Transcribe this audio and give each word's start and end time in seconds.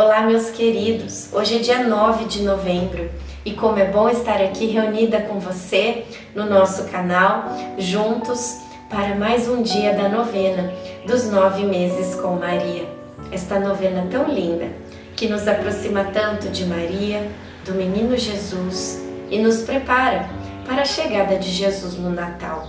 Olá, 0.00 0.20
meus 0.20 0.50
queridos! 0.50 1.28
Hoje 1.32 1.56
é 1.56 1.58
dia 1.58 1.82
9 1.82 2.26
de 2.26 2.44
novembro 2.44 3.10
e 3.44 3.52
como 3.52 3.80
é 3.80 3.84
bom 3.84 4.08
estar 4.08 4.40
aqui 4.40 4.66
reunida 4.66 5.22
com 5.22 5.40
você 5.40 6.04
no 6.36 6.46
nosso 6.46 6.84
canal, 6.84 7.46
juntos 7.76 8.60
para 8.88 9.16
mais 9.16 9.48
um 9.48 9.60
dia 9.60 9.94
da 9.94 10.08
novena 10.08 10.72
dos 11.04 11.28
nove 11.28 11.64
meses 11.64 12.14
com 12.14 12.36
Maria. 12.36 12.88
Esta 13.32 13.58
novena 13.58 14.06
tão 14.08 14.32
linda 14.32 14.68
que 15.16 15.26
nos 15.26 15.48
aproxima 15.48 16.04
tanto 16.04 16.48
de 16.48 16.64
Maria, 16.64 17.28
do 17.64 17.74
menino 17.74 18.16
Jesus 18.16 19.02
e 19.28 19.40
nos 19.40 19.62
prepara 19.62 20.30
para 20.64 20.82
a 20.82 20.84
chegada 20.84 21.36
de 21.38 21.50
Jesus 21.50 21.94
no 21.94 22.10
Natal. 22.10 22.68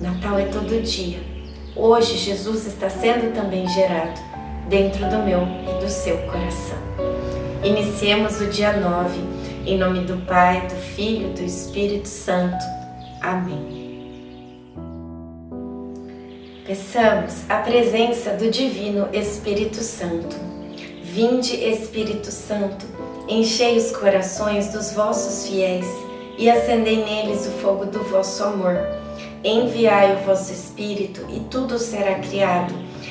Natal 0.00 0.40
é 0.40 0.46
todo 0.46 0.82
dia. 0.82 1.20
Hoje 1.76 2.18
Jesus 2.18 2.66
está 2.66 2.90
sendo 2.90 3.32
também 3.32 3.64
gerado 3.68 4.33
dentro 4.68 5.08
do 5.08 5.18
meu 5.18 5.42
e 5.42 5.84
do 5.84 5.88
seu 5.88 6.16
coração. 6.18 6.78
Iniciemos 7.62 8.40
o 8.40 8.46
dia 8.46 8.74
9, 8.74 9.20
em 9.66 9.78
nome 9.78 10.00
do 10.00 10.24
Pai, 10.26 10.66
do 10.66 10.74
Filho 10.74 11.30
e 11.30 11.32
do 11.32 11.42
Espírito 11.42 12.08
Santo. 12.08 12.64
Amém. 13.20 13.84
Peçamos 16.66 17.48
a 17.48 17.56
presença 17.56 18.30
do 18.30 18.50
Divino 18.50 19.08
Espírito 19.12 19.82
Santo. 19.82 20.36
Vinde, 21.02 21.54
Espírito 21.54 22.30
Santo, 22.30 22.86
enchei 23.28 23.76
os 23.76 23.92
corações 23.92 24.72
dos 24.72 24.92
vossos 24.92 25.46
fiéis 25.48 25.86
e 26.36 26.50
acendei 26.50 27.04
neles 27.04 27.46
o 27.46 27.50
fogo 27.60 27.84
do 27.86 28.02
vosso 28.04 28.42
amor. 28.42 28.76
Enviai 29.44 30.14
o 30.16 30.24
vosso 30.26 30.52
Espírito 30.52 31.24
e 31.28 31.40
tudo 31.40 31.78
será 31.78 32.14
criado 32.18 32.83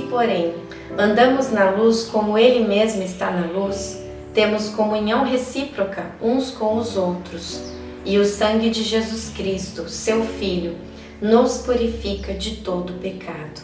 Se, 0.00 0.06
porém, 0.06 0.54
andamos 0.96 1.50
na 1.50 1.70
luz 1.70 2.04
como 2.04 2.38
Ele 2.38 2.66
mesmo 2.66 3.02
está 3.02 3.30
na 3.30 3.46
luz, 3.46 4.02
temos 4.32 4.70
comunhão 4.70 5.24
recíproca 5.24 6.06
uns 6.22 6.50
com 6.50 6.76
os 6.78 6.96
outros, 6.96 7.60
e 8.04 8.16
o 8.18 8.24
sangue 8.24 8.70
de 8.70 8.82
Jesus 8.82 9.30
Cristo, 9.36 9.90
seu 9.90 10.24
Filho, 10.24 10.74
nos 11.20 11.58
purifica 11.58 12.32
de 12.32 12.56
todo 12.56 12.94
pecado. 12.94 13.60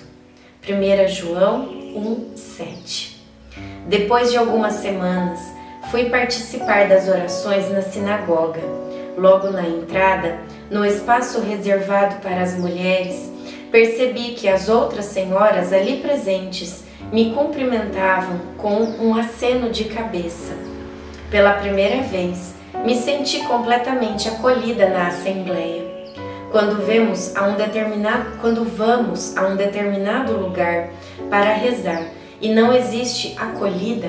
1 0.62 1.08
João 1.08 1.68
1:7. 1.94 3.16
Depois 3.88 4.30
de 4.30 4.36
algumas 4.36 4.74
semanas, 4.74 5.40
fui 5.90 6.10
participar 6.10 6.86
das 6.86 7.08
orações 7.08 7.70
na 7.72 7.80
sinagoga. 7.80 8.60
Logo 9.16 9.48
na 9.48 9.66
entrada, 9.66 10.38
no 10.70 10.84
espaço 10.84 11.40
reservado 11.40 12.16
para 12.16 12.42
as 12.42 12.58
mulheres, 12.58 13.32
percebi 13.70 14.34
que 14.34 14.48
as 14.48 14.68
outras 14.68 15.06
senhoras 15.06 15.72
ali 15.72 15.98
presentes 15.98 16.84
me 17.12 17.32
cumprimentavam 17.32 18.40
com 18.56 18.82
um 18.82 19.14
aceno 19.14 19.70
de 19.70 19.84
cabeça. 19.84 20.54
Pela 21.30 21.54
primeira 21.54 22.02
vez, 22.02 22.54
me 22.84 22.96
senti 22.96 23.40
completamente 23.40 24.28
acolhida 24.28 24.88
na 24.88 25.08
assembleia. 25.08 25.84
Quando 26.50 26.84
vemos 26.86 27.34
a 27.36 27.44
um 27.48 27.56
determinado, 27.56 28.38
quando 28.40 28.64
vamos 28.64 29.36
a 29.36 29.46
um 29.46 29.56
determinado 29.56 30.32
lugar 30.32 30.90
para 31.28 31.52
rezar 31.52 32.06
e 32.40 32.48
não 32.52 32.72
existe 32.72 33.34
acolhida, 33.36 34.08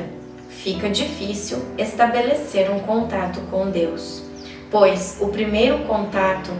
fica 0.49 0.89
difícil 0.89 1.59
estabelecer 1.77 2.69
um 2.69 2.79
contato 2.79 3.39
com 3.49 3.69
Deus, 3.69 4.23
pois 4.69 5.17
o 5.19 5.29
primeiro 5.29 5.79
contato 5.79 6.51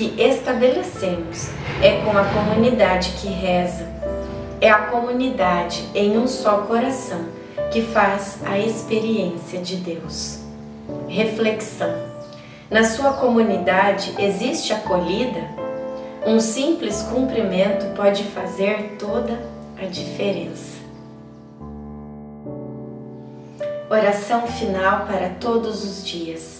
que 0.00 0.14
estabelecemos 0.18 1.50
é 1.82 2.00
com 2.02 2.16
a 2.16 2.24
comunidade 2.24 3.10
que 3.20 3.28
reza 3.28 3.86
é 4.58 4.70
a 4.70 4.86
comunidade 4.86 5.86
em 5.94 6.16
um 6.16 6.26
só 6.26 6.62
coração 6.62 7.26
que 7.70 7.82
faz 7.82 8.38
a 8.46 8.58
experiência 8.58 9.60
de 9.60 9.76
Deus. 9.76 10.38
Reflexão: 11.06 11.92
Na 12.70 12.82
sua 12.82 13.12
comunidade 13.12 14.14
existe 14.18 14.72
acolhida? 14.72 15.42
Um 16.26 16.40
simples 16.40 17.02
cumprimento 17.02 17.94
pode 17.94 18.24
fazer 18.24 18.96
toda 18.98 19.38
a 19.78 19.84
diferença. 19.84 20.78
Oração 23.90 24.46
final 24.46 25.04
para 25.04 25.28
todos 25.38 25.84
os 25.84 26.06
dias. 26.06 26.59